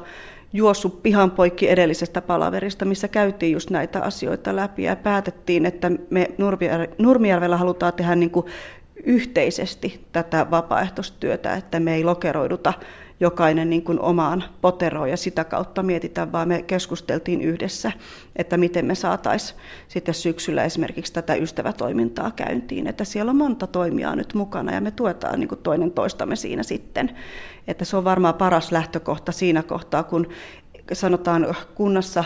juossut 0.54 1.04
pihan 1.04 1.32
poikki 1.32 1.70
edellisestä 1.70 2.22
palaverista, 2.22 2.86
missä 2.86 3.08
käytiin 3.08 3.52
just 3.52 3.70
näitä 3.70 4.02
asioita 4.02 4.56
läpi 4.56 4.84
ja 4.84 4.96
päätettiin, 4.96 5.66
että 5.66 5.92
me 6.10 6.32
Nurmijärvellä 6.98 7.58
halutaan 7.58 7.94
tehdä 7.94 8.16
niin 8.16 8.32
kuin 8.32 8.46
yhteisesti 9.04 10.06
tätä 10.12 10.52
vapaaehtoistyötä, 10.52 11.54
että 11.54 11.80
me 11.80 11.96
ei 11.96 12.04
lokeroiduta 12.04 12.74
jokainen 13.22 13.70
niin 13.70 13.84
kuin 13.84 14.00
omaan 14.00 14.44
poteroon 14.62 15.10
ja 15.10 15.18
sitä 15.18 15.44
kautta 15.44 15.84
mietitään, 15.84 16.32
vaan 16.32 16.48
me 16.48 16.62
keskusteltiin 16.62 17.42
yhdessä, 17.42 17.92
että 18.36 18.58
miten 18.58 18.86
me 18.86 18.96
saataisiin 18.96 19.60
sitten 19.88 20.14
syksyllä 20.14 20.64
esimerkiksi 20.64 21.14
tätä 21.14 21.36
ystävätoimintaa 21.36 22.32
käyntiin, 22.32 22.88
että 22.88 23.04
siellä 23.04 23.30
on 23.30 23.36
monta 23.36 23.68
toimijaa 23.68 24.16
nyt 24.16 24.34
mukana 24.34 24.74
ja 24.74 24.82
me 24.82 24.92
tuetaan 24.92 25.40
niin 25.40 25.48
kuin 25.48 25.62
toinen 25.64 25.92
toistamme 25.92 26.36
siinä 26.36 26.64
sitten, 26.64 27.18
että 27.68 27.86
se 27.86 27.98
on 27.98 28.04
varmaan 28.04 28.34
paras 28.34 28.72
lähtökohta 28.72 29.32
siinä 29.32 29.64
kohtaa, 29.64 30.04
kun 30.04 30.28
sanotaan 30.94 31.56
kunnassa, 31.76 32.24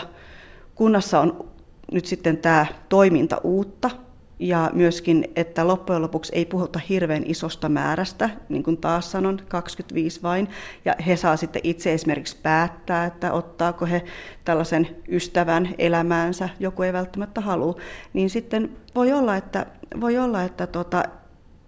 kunnassa 0.74 1.20
on 1.20 1.50
nyt 1.92 2.06
sitten 2.06 2.36
tämä 2.36 2.66
toiminta 2.88 3.40
uutta, 3.44 3.90
ja 4.38 4.70
myöskin, 4.72 5.24
että 5.36 5.66
loppujen 5.66 6.02
lopuksi 6.02 6.32
ei 6.34 6.44
puhuta 6.44 6.80
hirveän 6.88 7.22
isosta 7.26 7.68
määrästä, 7.68 8.30
niin 8.48 8.62
kuin 8.62 8.76
taas 8.76 9.10
sanon, 9.10 9.40
25 9.48 10.22
vain, 10.22 10.48
ja 10.84 10.94
he 11.06 11.16
saa 11.16 11.36
sitten 11.36 11.60
itse 11.64 11.92
esimerkiksi 11.92 12.36
päättää, 12.42 13.04
että 13.04 13.32
ottaako 13.32 13.86
he 13.86 14.02
tällaisen 14.44 14.88
ystävän 15.08 15.74
elämäänsä, 15.78 16.48
joku 16.60 16.82
ei 16.82 16.92
välttämättä 16.92 17.40
halua, 17.40 17.76
niin 18.12 18.30
sitten 18.30 18.76
voi 18.94 19.12
olla, 19.12 19.36
että, 19.36 19.66
voi 20.00 20.18
olla, 20.18 20.42
että 20.42 20.66
tota, 20.66 21.04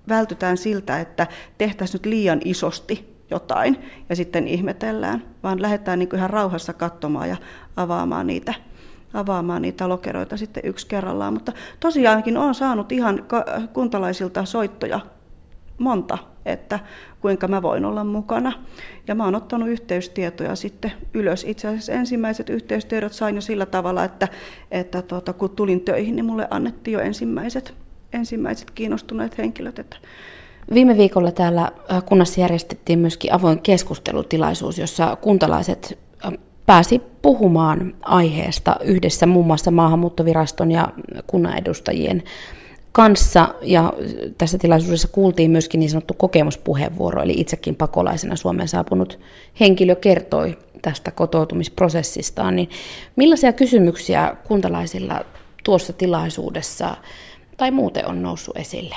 vältytään 0.08 0.56
siltä, 0.56 1.00
että 1.00 1.26
tehtäisiin 1.58 1.98
nyt 1.98 2.06
liian 2.06 2.40
isosti 2.44 3.18
jotain 3.30 3.78
ja 4.08 4.16
sitten 4.16 4.48
ihmetellään, 4.48 5.24
vaan 5.42 5.62
lähdetään 5.62 5.98
niin 5.98 6.14
ihan 6.14 6.30
rauhassa 6.30 6.72
katsomaan 6.72 7.28
ja 7.28 7.36
avaamaan 7.76 8.26
niitä 8.26 8.54
avaamaan 9.14 9.62
niitä 9.62 9.88
lokeroita 9.88 10.36
sitten 10.36 10.62
yksi 10.66 10.86
kerrallaan. 10.86 11.32
Mutta 11.32 11.52
tosiaankin 11.80 12.36
olen 12.36 12.54
saanut 12.54 12.92
ihan 12.92 13.24
kuntalaisilta 13.72 14.44
soittoja 14.44 15.00
monta, 15.78 16.18
että 16.46 16.78
kuinka 17.20 17.48
mä 17.48 17.62
voin 17.62 17.84
olla 17.84 18.04
mukana. 18.04 18.52
Ja 19.08 19.14
mä 19.14 19.24
oon 19.24 19.34
ottanut 19.34 19.68
yhteystietoja 19.68 20.56
sitten 20.56 20.92
ylös. 21.14 21.44
Itse 21.44 21.68
asiassa 21.68 21.92
ensimmäiset 21.92 22.50
yhteystiedot 22.50 23.12
sain 23.12 23.34
jo 23.34 23.40
sillä 23.40 23.66
tavalla, 23.66 24.04
että, 24.04 24.28
että 24.70 25.02
tuota, 25.02 25.32
kun 25.32 25.50
tulin 25.50 25.80
töihin, 25.80 26.16
niin 26.16 26.26
mulle 26.26 26.48
annettiin 26.50 26.92
jo 26.92 27.00
ensimmäiset, 27.00 27.74
ensimmäiset 28.12 28.70
kiinnostuneet 28.70 29.38
henkilöt. 29.38 29.78
Että 29.78 29.96
Viime 30.74 30.96
viikolla 30.96 31.32
täällä 31.32 31.72
kunnassa 32.06 32.40
järjestettiin 32.40 32.98
myöskin 32.98 33.32
avoin 33.32 33.60
keskustelutilaisuus, 33.60 34.78
jossa 34.78 35.16
kuntalaiset 35.16 35.98
pääsi 36.68 37.02
puhumaan 37.22 37.94
aiheesta 38.02 38.76
yhdessä 38.84 39.26
muun 39.26 39.46
muassa 39.46 39.70
maahanmuuttoviraston 39.70 40.70
ja 40.70 40.88
kunnan 41.26 41.58
edustajien 41.58 42.22
kanssa. 42.92 43.54
Ja 43.62 43.92
tässä 44.38 44.58
tilaisuudessa 44.58 45.08
kuultiin 45.08 45.50
myöskin 45.50 45.80
niin 45.80 45.90
sanottu 45.90 46.14
kokemuspuheenvuoro, 46.14 47.22
eli 47.22 47.34
itsekin 47.36 47.76
pakolaisena 47.76 48.36
Suomeen 48.36 48.68
saapunut 48.68 49.18
henkilö 49.60 49.96
kertoi 49.96 50.58
tästä 50.82 51.10
kotoutumisprosessistaan. 51.10 52.56
Niin 52.56 52.70
millaisia 53.16 53.52
kysymyksiä 53.52 54.36
kuntalaisilla 54.48 55.24
tuossa 55.64 55.92
tilaisuudessa 55.92 56.96
tai 57.56 57.70
muuten 57.70 58.06
on 58.06 58.22
noussut 58.22 58.56
esille? 58.56 58.96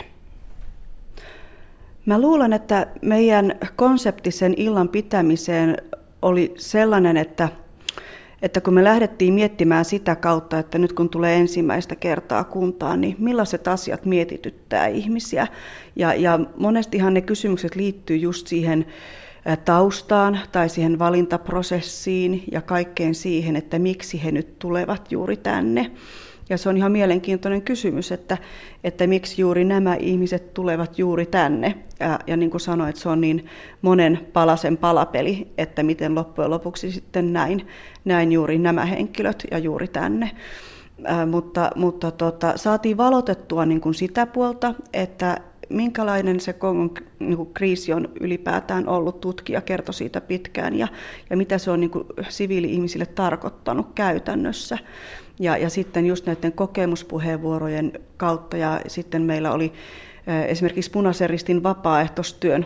Mä 2.06 2.22
luulen, 2.22 2.54
että 2.54 2.88
meidän 3.02 3.60
konseptisen 3.76 4.54
illan 4.58 4.90
pitämiseen 4.90 5.78
oli 6.22 6.54
sellainen, 6.58 7.18
että, 7.18 7.50
että 8.42 8.62
kun 8.62 8.74
me 8.74 8.84
lähdettiin 8.84 9.34
miettimään 9.34 9.86
sitä 9.86 10.16
kautta, 10.16 10.60
että 10.60 10.78
nyt 10.78 10.94
kun 10.94 11.10
tulee 11.10 11.36
ensimmäistä 11.36 11.96
kertaa 11.96 12.44
kuntaan, 12.44 13.02
niin 13.02 13.16
millaiset 13.20 13.68
asiat 13.68 14.06
mietityttää 14.06 14.88
ihmisiä. 14.88 15.48
Ja, 15.96 16.14
ja 16.14 16.40
monestihan 16.58 17.14
ne 17.14 17.22
kysymykset 17.22 17.76
liittyy 17.76 18.18
just 18.18 18.48
siihen 18.48 18.86
taustaan 19.66 20.40
tai 20.52 20.70
siihen 20.70 21.00
valintaprosessiin 21.00 22.44
ja 22.52 22.62
kaikkeen 22.62 23.16
siihen, 23.16 23.56
että 23.56 23.80
miksi 23.80 24.24
he 24.24 24.32
nyt 24.32 24.60
tulevat 24.60 25.12
juuri 25.12 25.38
tänne. 25.38 25.92
Ja 26.52 26.58
se 26.58 26.70
on 26.70 26.78
ihan 26.78 26.92
mielenkiintoinen 26.92 27.62
kysymys, 27.62 28.12
että, 28.12 28.38
että 28.84 29.08
miksi 29.08 29.42
juuri 29.42 29.66
nämä 29.66 29.96
ihmiset 29.96 30.54
tulevat 30.54 31.00
juuri 31.00 31.26
tänne. 31.26 31.78
Ja, 32.00 32.20
ja 32.28 32.38
niin 32.38 32.52
kuin 32.52 32.62
sanoit, 32.62 32.96
se 32.96 33.10
on 33.10 33.22
niin 33.22 33.46
monen 33.82 34.20
palasen 34.34 34.78
palapeli, 34.78 35.48
että 35.58 35.84
miten 35.84 36.16
loppujen 36.16 36.52
lopuksi 36.52 36.92
sitten 36.92 37.34
näin, 37.34 37.68
näin 38.06 38.32
juuri 38.32 38.58
nämä 38.58 38.86
henkilöt 38.86 39.44
ja 39.52 39.58
juuri 39.58 39.88
tänne. 39.88 40.32
Ää, 41.04 41.26
mutta 41.26 41.72
mutta 41.76 42.12
tota, 42.12 42.54
saatiin 42.56 42.98
valotettua 42.98 43.66
niin 43.66 43.82
kuin 43.82 43.94
sitä 43.94 44.26
puolta, 44.26 44.74
että 44.94 45.38
minkälainen 45.70 46.40
se 46.40 46.54
Kongon 46.54 46.92
niin 47.20 47.38
kuin, 47.38 47.54
kriisi 47.54 47.94
on 47.94 48.10
ylipäätään 48.20 48.88
ollut. 48.88 49.22
Tutkija 49.22 49.62
kertoi 49.62 49.94
siitä 49.94 50.22
pitkään 50.22 50.76
ja, 50.76 50.88
ja 51.30 51.38
mitä 51.38 51.58
se 51.58 51.72
on 51.72 51.80
niin 51.80 51.90
kuin, 51.90 52.06
siviili-ihmisille 52.30 53.06
tarkoittanut 53.06 53.88
käytännössä. 53.96 54.78
Ja, 55.42 55.58
ja 55.58 55.70
sitten 55.70 56.06
just 56.06 56.26
näiden 56.26 56.54
kokemuspuheenvuorojen 56.54 57.94
kautta 58.18 58.58
ja 58.58 58.82
sitten 58.88 59.22
meillä 59.22 59.52
oli 59.52 59.74
esimerkiksi 60.48 60.92
punaisen 60.92 61.30
ristin 61.30 61.64
vapaaehtoistyön 61.64 62.66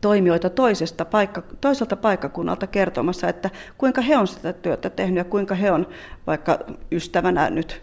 toimijoita 0.00 0.50
toisesta 0.50 1.04
paikka, 1.04 1.42
toiselta 1.60 1.96
paikkakunnalta 1.96 2.66
kertomassa, 2.66 3.28
että 3.28 3.50
kuinka 3.78 4.00
he 4.00 4.16
on 4.16 4.26
sitä 4.26 4.52
työtä 4.52 4.90
tehnyt 4.90 5.16
ja 5.16 5.24
kuinka 5.24 5.54
he 5.54 5.70
on 5.70 5.86
vaikka 6.26 6.58
ystävänä 6.92 7.50
nyt 7.50 7.82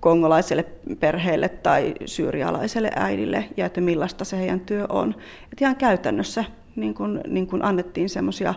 kongolaiselle 0.00 0.64
perheelle 1.00 1.48
tai 1.48 1.94
syyrialaiselle 2.04 2.90
äidille 2.96 3.44
ja 3.56 3.66
että 3.66 3.80
millaista 3.80 4.24
se 4.24 4.38
heidän 4.38 4.60
työ 4.60 4.86
on. 4.88 5.14
Että 5.52 5.64
ihan 5.64 5.76
käytännössä 5.76 6.44
niin 6.76 6.94
kun, 6.94 7.20
niin 7.26 7.46
kun 7.46 7.64
annettiin 7.64 8.08
semmoisia 8.08 8.54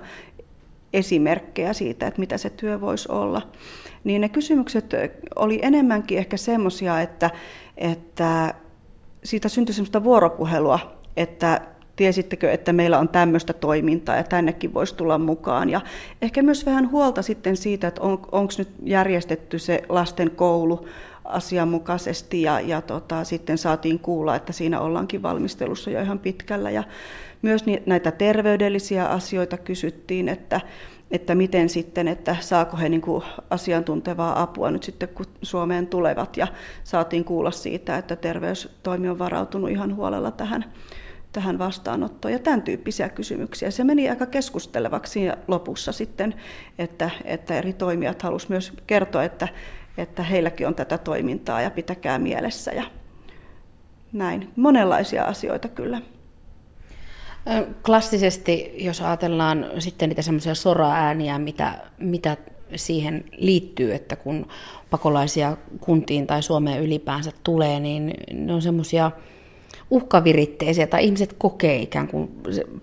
esimerkkejä 0.93 1.73
siitä, 1.73 2.07
että 2.07 2.19
mitä 2.19 2.37
se 2.37 2.49
työ 2.49 2.81
voisi 2.81 3.11
olla. 3.11 3.41
Niin 4.05 4.21
ne 4.21 4.29
kysymykset 4.29 4.85
oli 5.35 5.59
enemmänkin 5.61 6.17
ehkä 6.17 6.37
semmoisia, 6.37 7.01
että, 7.01 7.29
että 7.77 8.53
siitä 9.23 9.49
syntyi 9.49 9.73
semmoista 9.73 10.03
vuoropuhelua, 10.03 10.79
että 11.17 11.61
tiesittekö, 11.95 12.51
että 12.51 12.73
meillä 12.73 12.99
on 12.99 13.09
tämmöistä 13.09 13.53
toimintaa 13.53 14.15
ja 14.15 14.23
tännekin 14.23 14.73
voisi 14.73 14.95
tulla 14.95 15.17
mukaan. 15.17 15.69
Ja 15.69 15.81
ehkä 16.21 16.41
myös 16.41 16.65
vähän 16.65 16.91
huolta 16.91 17.21
sitten 17.21 17.57
siitä, 17.57 17.87
että 17.87 18.01
on, 18.01 18.11
onko 18.31 18.53
nyt 18.57 18.69
järjestetty 18.83 19.59
se 19.59 19.81
lasten 19.89 20.31
koulu 20.31 20.87
asianmukaisesti 21.25 22.41
ja, 22.41 22.59
ja 22.59 22.81
tota, 22.81 23.23
sitten 23.23 23.57
saatiin 23.57 23.99
kuulla, 23.99 24.35
että 24.35 24.53
siinä 24.53 24.79
ollaankin 24.79 25.21
valmistelussa 25.21 25.89
jo 25.89 26.01
ihan 26.01 26.19
pitkällä. 26.19 26.71
Ja 26.71 26.83
myös 27.41 27.65
näitä 27.85 28.11
terveydellisiä 28.11 29.05
asioita 29.05 29.57
kysyttiin, 29.57 30.29
että, 30.29 30.61
että 31.11 31.35
miten 31.35 31.69
sitten, 31.69 32.07
että 32.07 32.35
saako 32.39 32.77
he 32.77 32.89
niin 32.89 33.01
kuin 33.01 33.23
asiantuntevaa 33.49 34.41
apua 34.41 34.71
nyt 34.71 34.83
sitten, 34.83 35.09
kun 35.09 35.25
Suomeen 35.41 35.87
tulevat. 35.87 36.37
Ja 36.37 36.47
saatiin 36.83 37.23
kuulla 37.25 37.51
siitä, 37.51 37.97
että 37.97 38.15
terveystoimi 38.15 39.09
on 39.09 39.19
varautunut 39.19 39.69
ihan 39.69 39.95
huolella 39.95 40.31
tähän, 40.31 40.65
tähän 41.31 41.59
vastaanottoon 41.59 42.31
ja 42.31 42.39
tämän 42.39 42.61
tyyppisiä 42.61 43.09
kysymyksiä. 43.09 43.71
Se 43.71 43.83
meni 43.83 44.09
aika 44.09 44.25
keskustelevaksi 44.25 45.19
lopussa 45.47 45.91
sitten, 45.91 46.35
että, 46.79 47.09
että 47.25 47.57
eri 47.57 47.73
toimijat 47.73 48.21
halusivat 48.21 48.49
myös 48.49 48.73
kertoa, 48.87 49.23
että, 49.23 49.47
että 49.97 50.23
heilläkin 50.23 50.67
on 50.67 50.75
tätä 50.75 50.97
toimintaa 50.97 51.61
ja 51.61 51.71
pitäkää 51.71 52.19
mielessä 52.19 52.71
ja 52.71 52.83
näin. 54.13 54.49
Monenlaisia 54.55 55.23
asioita 55.23 55.67
kyllä. 55.67 56.01
Klassisesti, 57.85 58.73
jos 58.77 59.01
ajatellaan 59.01 59.65
sitten 59.79 60.09
niitä 60.09 60.21
semmoisia 60.21 60.55
sora-ääniä, 60.55 61.39
mitä, 61.39 61.79
mitä 61.97 62.37
siihen 62.75 63.23
liittyy, 63.37 63.93
että 63.93 64.15
kun 64.15 64.47
pakolaisia 64.89 65.57
kuntiin 65.79 66.27
tai 66.27 66.43
Suomeen 66.43 66.83
ylipäänsä 66.83 67.31
tulee, 67.43 67.79
niin 67.79 68.13
ne 68.33 68.53
on 68.53 68.61
semmoisia 68.61 69.11
uhkaviritteisiä 69.89 70.87
tai 70.87 71.05
ihmiset 71.05 71.35
kokee 71.37 71.81
ikään 71.81 72.07
kuin 72.07 72.41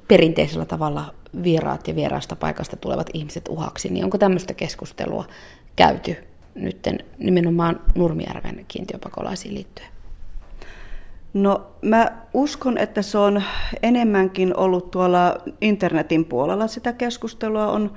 perinteisellä 0.09 0.65
tavalla 0.65 1.15
vieraat 1.43 1.89
ja 1.89 1.97
vieraasta 1.97 2.37
paikasta 2.37 2.77
tulevat 2.77 3.11
ihmiset 3.15 3.49
uhaksi, 3.49 3.89
niin 3.89 4.05
onko 4.05 4.19
tämmöistä 4.19 4.55
keskustelua 4.55 5.25
käyty 5.77 6.17
nyt 6.55 6.89
nimenomaan 7.19 7.81
Nurmijärven 7.95 8.65
kiintiöpakolaisiin 8.69 9.55
liittyen? 9.55 9.92
No 11.35 11.67
mä 11.83 12.13
uskon, 12.35 12.79
että 12.79 13.03
se 13.03 13.19
on 13.19 13.43
enemmänkin 13.83 14.57
ollut 14.57 14.91
tuolla 14.91 15.39
internetin 15.61 16.25
puolella. 16.25 16.67
Sitä 16.67 16.93
keskustelua 16.93 17.67
on, 17.67 17.93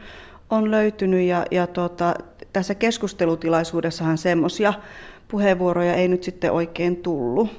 on 0.50 0.72
löytynyt 0.72 1.22
ja, 1.22 1.46
ja 1.52 1.68
tota, 1.68 2.14
tässä 2.54 2.76
keskustelutilaisuudessahan 2.76 4.18
semmoisia 4.18 4.74
puheenvuoroja 5.28 5.94
ei 5.94 6.08
nyt 6.08 6.24
sitten 6.24 6.52
oikein 6.52 6.96
tullut 6.96 7.50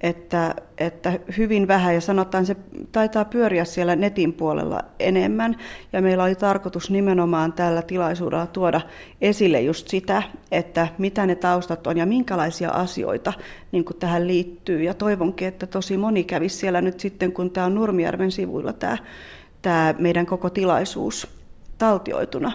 että, 0.00 0.54
että 0.78 1.18
hyvin 1.38 1.68
vähän, 1.68 1.94
ja 1.94 2.00
sanotaan 2.00 2.46
se 2.46 2.56
taitaa 2.92 3.24
pyöriä 3.24 3.64
siellä 3.64 3.96
netin 3.96 4.32
puolella 4.32 4.80
enemmän, 4.98 5.56
ja 5.92 6.02
meillä 6.02 6.24
oli 6.24 6.34
tarkoitus 6.34 6.90
nimenomaan 6.90 7.52
tällä 7.52 7.82
tilaisuudella 7.82 8.46
tuoda 8.46 8.80
esille 9.20 9.60
just 9.60 9.88
sitä, 9.88 10.22
että 10.52 10.88
mitä 10.98 11.26
ne 11.26 11.34
taustat 11.34 11.86
on 11.86 11.96
ja 11.96 12.06
minkälaisia 12.06 12.70
asioita 12.70 13.32
niin 13.72 13.84
kuin 13.84 13.96
tähän 13.96 14.26
liittyy, 14.26 14.82
ja 14.82 14.94
toivonkin, 14.94 15.48
että 15.48 15.66
tosi 15.66 15.96
moni 15.96 16.24
kävisi 16.24 16.56
siellä 16.56 16.80
nyt 16.80 17.00
sitten, 17.00 17.32
kun 17.32 17.50
tämä 17.50 17.66
on 17.66 17.74
Nurmijärven 17.74 18.32
sivuilla 18.32 18.72
tämä, 18.72 18.98
tämä 19.62 19.94
meidän 19.98 20.26
koko 20.26 20.50
tilaisuus 20.50 21.28
taltioituna, 21.78 22.52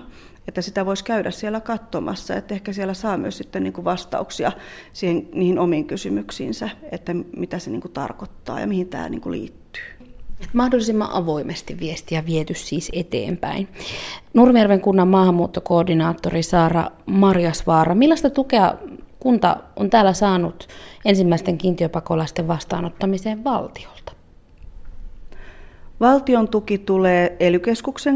että 0.48 0.62
sitä 0.62 0.86
voisi 0.86 1.04
käydä 1.04 1.32
siellä 1.32 1.60
katsomassa, 1.60 2.36
että 2.36 2.54
ehkä 2.54 2.74
siellä 2.74 2.94
saa 2.94 3.18
myös 3.18 3.38
sitten 3.38 3.64
niin 3.64 3.74
kuin 3.74 3.86
vastauksia 3.86 4.52
siihen, 4.94 5.28
niihin 5.34 5.60
omiin 5.60 5.86
kysymyksiinsä, 5.88 6.70
että 6.92 7.14
mitä 7.38 7.60
se 7.60 7.72
niin 7.72 7.82
kuin 7.82 7.92
tarkoittaa 7.92 8.60
ja 8.60 8.68
mihin 8.68 8.88
tämä 8.88 9.10
niin 9.10 9.22
kuin 9.22 9.32
liittyy. 9.32 9.84
Et 10.42 10.54
mahdollisimman 10.54 11.12
avoimesti 11.12 11.80
viestiä 11.80 12.26
viety 12.26 12.54
siis 12.54 12.90
eteenpäin. 12.94 13.68
Nurmijärven 14.34 14.82
kunnan 14.82 15.08
maahanmuuttokoordinaattori 15.08 16.44
Saara 16.44 16.88
Marjasvaara, 17.06 17.96
millaista 17.96 18.30
tukea 18.30 18.76
kunta 19.20 19.58
on 19.76 19.90
täällä 19.90 20.14
saanut 20.14 20.68
ensimmäisten 21.06 21.58
kiintiöpakolaisten 21.58 22.48
vastaanottamiseen 22.48 23.44
valtiolta? 23.44 24.23
Valtion 26.04 26.48
tuki 26.48 26.78
tulee 26.78 27.36
ely 27.40 27.62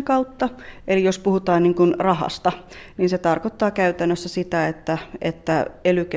kautta, 0.03 0.49
eli 0.87 1.03
jos 1.03 1.19
puhutaan 1.19 1.63
niin 1.63 1.75
kuin 1.75 1.95
rahasta, 1.99 2.51
niin 2.97 3.09
se 3.09 3.17
tarkoittaa 3.17 3.71
käytännössä 3.71 4.29
sitä, 4.29 4.67
että, 4.67 4.97
että 5.21 5.65
ely 5.85 6.07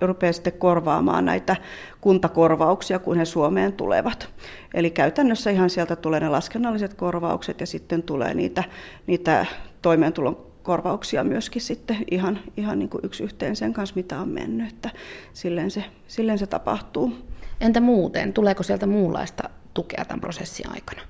rupeaa 0.00 0.32
sitten 0.32 0.52
korvaamaan 0.52 1.24
näitä 1.24 1.56
kuntakorvauksia, 2.00 2.98
kun 2.98 3.16
he 3.16 3.24
Suomeen 3.24 3.72
tulevat. 3.72 4.28
Eli 4.74 4.90
käytännössä 4.90 5.50
ihan 5.50 5.70
sieltä 5.70 5.96
tulee 5.96 6.20
ne 6.20 6.28
laskennalliset 6.28 6.94
korvaukset 6.94 7.60
ja 7.60 7.66
sitten 7.66 8.02
tulee 8.02 8.34
niitä, 8.34 8.64
niitä 9.06 9.46
toimeentulon 9.82 10.46
korvauksia 10.62 11.24
myöskin 11.24 11.62
sitten 11.62 11.96
ihan, 12.10 12.38
ihan 12.56 12.78
niin 12.78 12.88
kuin 12.88 13.04
yksi 13.04 13.24
yhteen 13.24 13.56
sen 13.56 13.72
kanssa, 13.72 13.96
mitä 13.96 14.20
on 14.20 14.28
mennyt. 14.28 14.68
Että 14.68 14.90
silleen, 15.32 15.70
se, 15.70 15.84
silleen 16.06 16.38
se 16.38 16.46
tapahtuu. 16.46 17.12
Entä 17.60 17.80
muuten? 17.80 18.32
Tuleeko 18.32 18.62
sieltä 18.62 18.86
muunlaista 18.86 19.50
tukea 19.82 20.04
tämän 20.04 20.20
prosessin 20.20 20.72
aikana? 20.72 21.00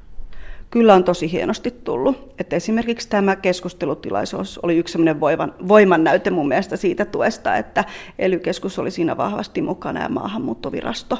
Kyllä 0.70 0.94
on 0.94 1.04
tosi 1.04 1.32
hienosti 1.32 1.70
tullut. 1.70 2.34
Että 2.38 2.56
esimerkiksi 2.56 3.08
tämä 3.08 3.36
keskustelutilaisuus 3.36 4.58
oli 4.58 4.76
yksi 4.78 4.98
voiman, 5.20 5.54
voiman 5.68 6.04
näyte 6.04 6.30
mun 6.30 6.48
mielestä 6.48 6.76
siitä 6.76 7.04
tuesta, 7.04 7.56
että 7.56 7.84
ely 8.18 8.40
oli 8.78 8.90
siinä 8.90 9.16
vahvasti 9.16 9.62
mukana 9.62 10.02
ja 10.02 10.08
maahanmuuttovirasto. 10.08 11.18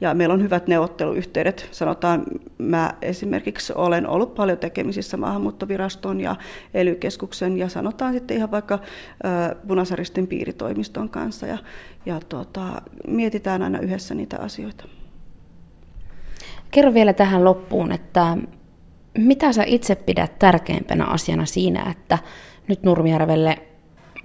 Ja 0.00 0.14
meillä 0.14 0.32
on 0.32 0.42
hyvät 0.42 0.66
neuvotteluyhteydet. 0.66 1.68
Sanotaan, 1.70 2.24
mä 2.58 2.94
esimerkiksi 3.02 3.72
olen 3.76 4.06
ollut 4.06 4.34
paljon 4.34 4.58
tekemisissä 4.58 5.16
maahanmuuttoviraston 5.16 6.20
ja 6.20 6.36
ely 6.74 6.98
ja 7.56 7.68
sanotaan 7.68 8.12
sitten 8.12 8.36
ihan 8.36 8.50
vaikka 8.50 8.78
Punasaristin 9.68 10.26
piiritoimiston 10.26 11.08
kanssa. 11.08 11.46
Ja, 11.46 11.58
ja 12.06 12.20
tuota, 12.28 12.82
mietitään 13.06 13.62
aina 13.62 13.78
yhdessä 13.78 14.14
niitä 14.14 14.38
asioita. 14.40 14.84
Kerro 16.72 16.94
vielä 16.94 17.12
tähän 17.12 17.44
loppuun, 17.44 17.92
että 17.92 18.36
mitä 19.18 19.52
sä 19.52 19.64
itse 19.66 19.94
pidät 19.94 20.38
tärkeimpänä 20.38 21.04
asiana 21.04 21.46
siinä, 21.46 21.90
että 21.90 22.18
nyt 22.68 22.82
Nurmijärvelle 22.82 23.58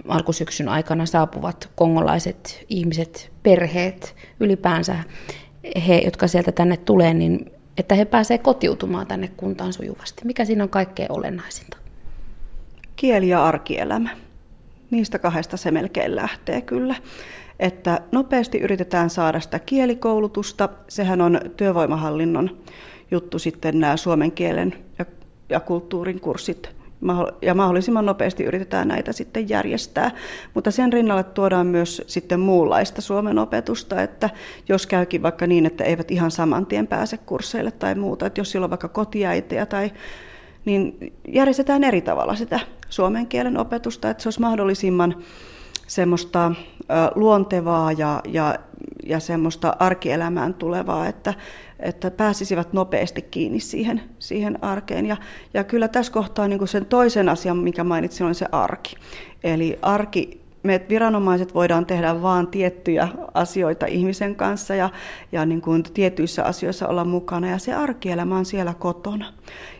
alkusyksyn 0.08 0.68
aikana 0.68 1.06
saapuvat 1.06 1.70
kongolaiset 1.74 2.64
ihmiset, 2.68 3.32
perheet, 3.42 4.16
ylipäänsä 4.40 4.96
he, 5.88 6.00
jotka 6.04 6.28
sieltä 6.28 6.52
tänne 6.52 6.76
tulee, 6.76 7.14
niin 7.14 7.50
että 7.76 7.94
he 7.94 8.04
pääsevät 8.04 8.42
kotiutumaan 8.42 9.06
tänne 9.06 9.30
kuntaan 9.36 9.72
sujuvasti. 9.72 10.22
Mikä 10.24 10.44
siinä 10.44 10.64
on 10.64 10.70
kaikkein 10.70 11.12
olennaisinta? 11.12 11.76
Kieli 12.96 13.28
ja 13.28 13.44
arkielämä. 13.44 14.10
Niistä 14.90 15.18
kahdesta 15.18 15.56
se 15.56 15.70
melkein 15.70 16.16
lähtee 16.16 16.60
kyllä 16.60 16.94
että 17.60 18.00
nopeasti 18.12 18.58
yritetään 18.58 19.10
saada 19.10 19.40
sitä 19.40 19.58
kielikoulutusta. 19.58 20.68
Sehän 20.88 21.20
on 21.20 21.40
työvoimahallinnon 21.56 22.58
juttu 23.10 23.38
sitten 23.38 23.80
nämä 23.80 23.96
suomen 23.96 24.32
kielen 24.32 24.74
ja, 24.98 25.04
ja 25.48 25.60
kulttuurin 25.60 26.20
kurssit 26.20 26.78
ja 27.42 27.54
mahdollisimman 27.54 28.06
nopeasti 28.06 28.44
yritetään 28.44 28.88
näitä 28.88 29.12
sitten 29.12 29.48
järjestää. 29.48 30.10
Mutta 30.54 30.70
sen 30.70 30.92
rinnalle 30.92 31.24
tuodaan 31.24 31.66
myös 31.66 32.02
sitten 32.06 32.40
muunlaista 32.40 33.00
Suomen 33.00 33.38
opetusta, 33.38 34.02
että 34.02 34.30
jos 34.68 34.86
käykin 34.86 35.22
vaikka 35.22 35.46
niin, 35.46 35.66
että 35.66 35.84
eivät 35.84 36.10
ihan 36.10 36.30
saman 36.30 36.66
tien 36.66 36.86
pääse 36.86 37.16
kursseille 37.16 37.70
tai 37.70 37.94
muuta, 37.94 38.26
että 38.26 38.40
jos 38.40 38.50
sillä 38.50 38.64
on 38.64 38.70
vaikka 38.70 38.88
kotiäitejä 38.88 39.66
tai 39.66 39.92
niin 40.64 41.12
järjestetään 41.28 41.84
eri 41.84 42.00
tavalla 42.00 42.34
sitä 42.34 42.60
suomen 42.88 43.26
kielen 43.26 43.58
opetusta, 43.58 44.10
että 44.10 44.22
se 44.22 44.26
olisi 44.28 44.40
mahdollisimman 44.40 45.16
semmoista 45.86 46.52
luontevaa 47.14 47.92
ja, 47.92 48.20
ja, 48.28 48.54
ja 49.06 49.20
semmoista 49.20 49.76
arkielämään 49.78 50.54
tulevaa, 50.54 51.06
että, 51.06 51.34
että 51.80 52.10
pääsisivät 52.10 52.72
nopeasti 52.72 53.22
kiinni 53.22 53.60
siihen, 53.60 54.02
siihen 54.18 54.64
arkeen. 54.64 55.06
Ja, 55.06 55.16
ja 55.54 55.64
kyllä 55.64 55.88
tässä 55.88 56.12
kohtaa 56.12 56.48
niin 56.48 56.58
kuin 56.58 56.68
sen 56.68 56.86
toisen 56.86 57.28
asian, 57.28 57.56
mikä 57.56 57.84
mainitsin, 57.84 58.26
on 58.26 58.34
se 58.34 58.46
arki. 58.52 58.96
Eli 59.44 59.78
arki 59.82 60.37
me 60.62 60.86
viranomaiset 60.88 61.54
voidaan 61.54 61.86
tehdä 61.86 62.22
vain 62.22 62.46
tiettyjä 62.46 63.08
asioita 63.34 63.86
ihmisen 63.86 64.36
kanssa 64.36 64.74
ja, 64.74 64.90
ja 65.32 65.46
niin 65.46 65.60
kuin 65.60 65.82
tietyissä 65.82 66.44
asioissa 66.44 66.88
olla 66.88 67.04
mukana 67.04 67.50
ja 67.50 67.58
se 67.58 67.74
arkielämä 67.74 68.36
on 68.36 68.44
siellä 68.44 68.74
kotona. 68.74 69.32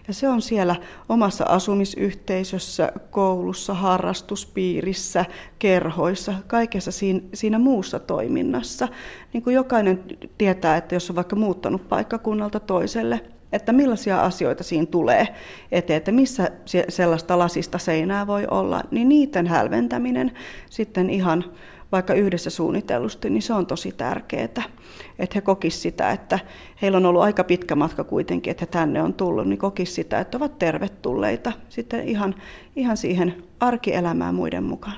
Ja 0.09 0.15
se 0.15 0.29
on 0.29 0.43
siellä 0.43 0.77
omassa 1.09 1.45
asumisyhteisössä, 1.45 2.93
koulussa, 3.11 3.75
harrastuspiirissä, 3.75 5.25
kerhoissa, 5.59 6.35
kaikessa 6.47 6.93
siinä, 6.93 7.21
siinä 7.35 7.59
muussa 7.59 7.99
toiminnassa. 7.99 8.89
Niin 9.33 9.43
kuin 9.43 9.55
jokainen 9.55 10.05
tietää, 10.39 10.77
että 10.77 10.95
jos 10.95 11.11
on 11.11 11.17
vaikka 11.17 11.37
muuttanut 11.37 11.89
paikkakunnalta 11.89 12.61
toiselle, 12.61 13.21
että 13.53 13.73
millaisia 13.73 14.21
asioita 14.21 14.65
siinä 14.65 14.87
tulee 14.87 15.29
eteen, 15.73 15.97
että 15.97 16.13
missä 16.13 16.51
sellaista 16.89 17.39
lasista 17.39 17.79
seinää 17.79 18.27
voi 18.27 18.47
olla, 18.51 18.83
niin 18.91 19.09
niiden 19.09 19.47
hälventäminen 19.47 20.33
sitten 20.71 21.11
ihan 21.11 21.45
vaikka 21.93 22.15
yhdessä 22.15 22.51
suunnitellusti, 22.51 23.31
niin 23.31 23.43
se 23.43 23.53
on 23.53 23.67
tosi 23.67 23.93
tärkeää, 23.93 24.45
että 24.45 25.35
he 25.35 25.41
kokisivat 25.41 25.83
sitä, 25.83 26.11
että 26.11 26.39
heillä 26.83 26.99
on 26.99 27.07
ollut 27.07 27.23
aika 27.23 27.45
pitkä 27.45 27.77
matka 27.77 28.05
kuitenkin, 28.05 28.51
että 28.51 28.63
he 28.63 28.67
tänne 28.67 29.03
on 29.03 29.15
tullut, 29.15 29.49
niin 29.49 29.59
kokisivat 29.59 29.95
sitä, 29.95 30.21
että 30.21 30.37
ovat 30.37 30.59
tervetulleita 30.59 31.53
sitten 31.69 32.09
ihan, 32.09 32.35
ihan 32.77 32.97
siihen 32.97 33.45
arkielämään 33.61 34.35
muiden 34.35 34.65
mukaan. 34.65 34.97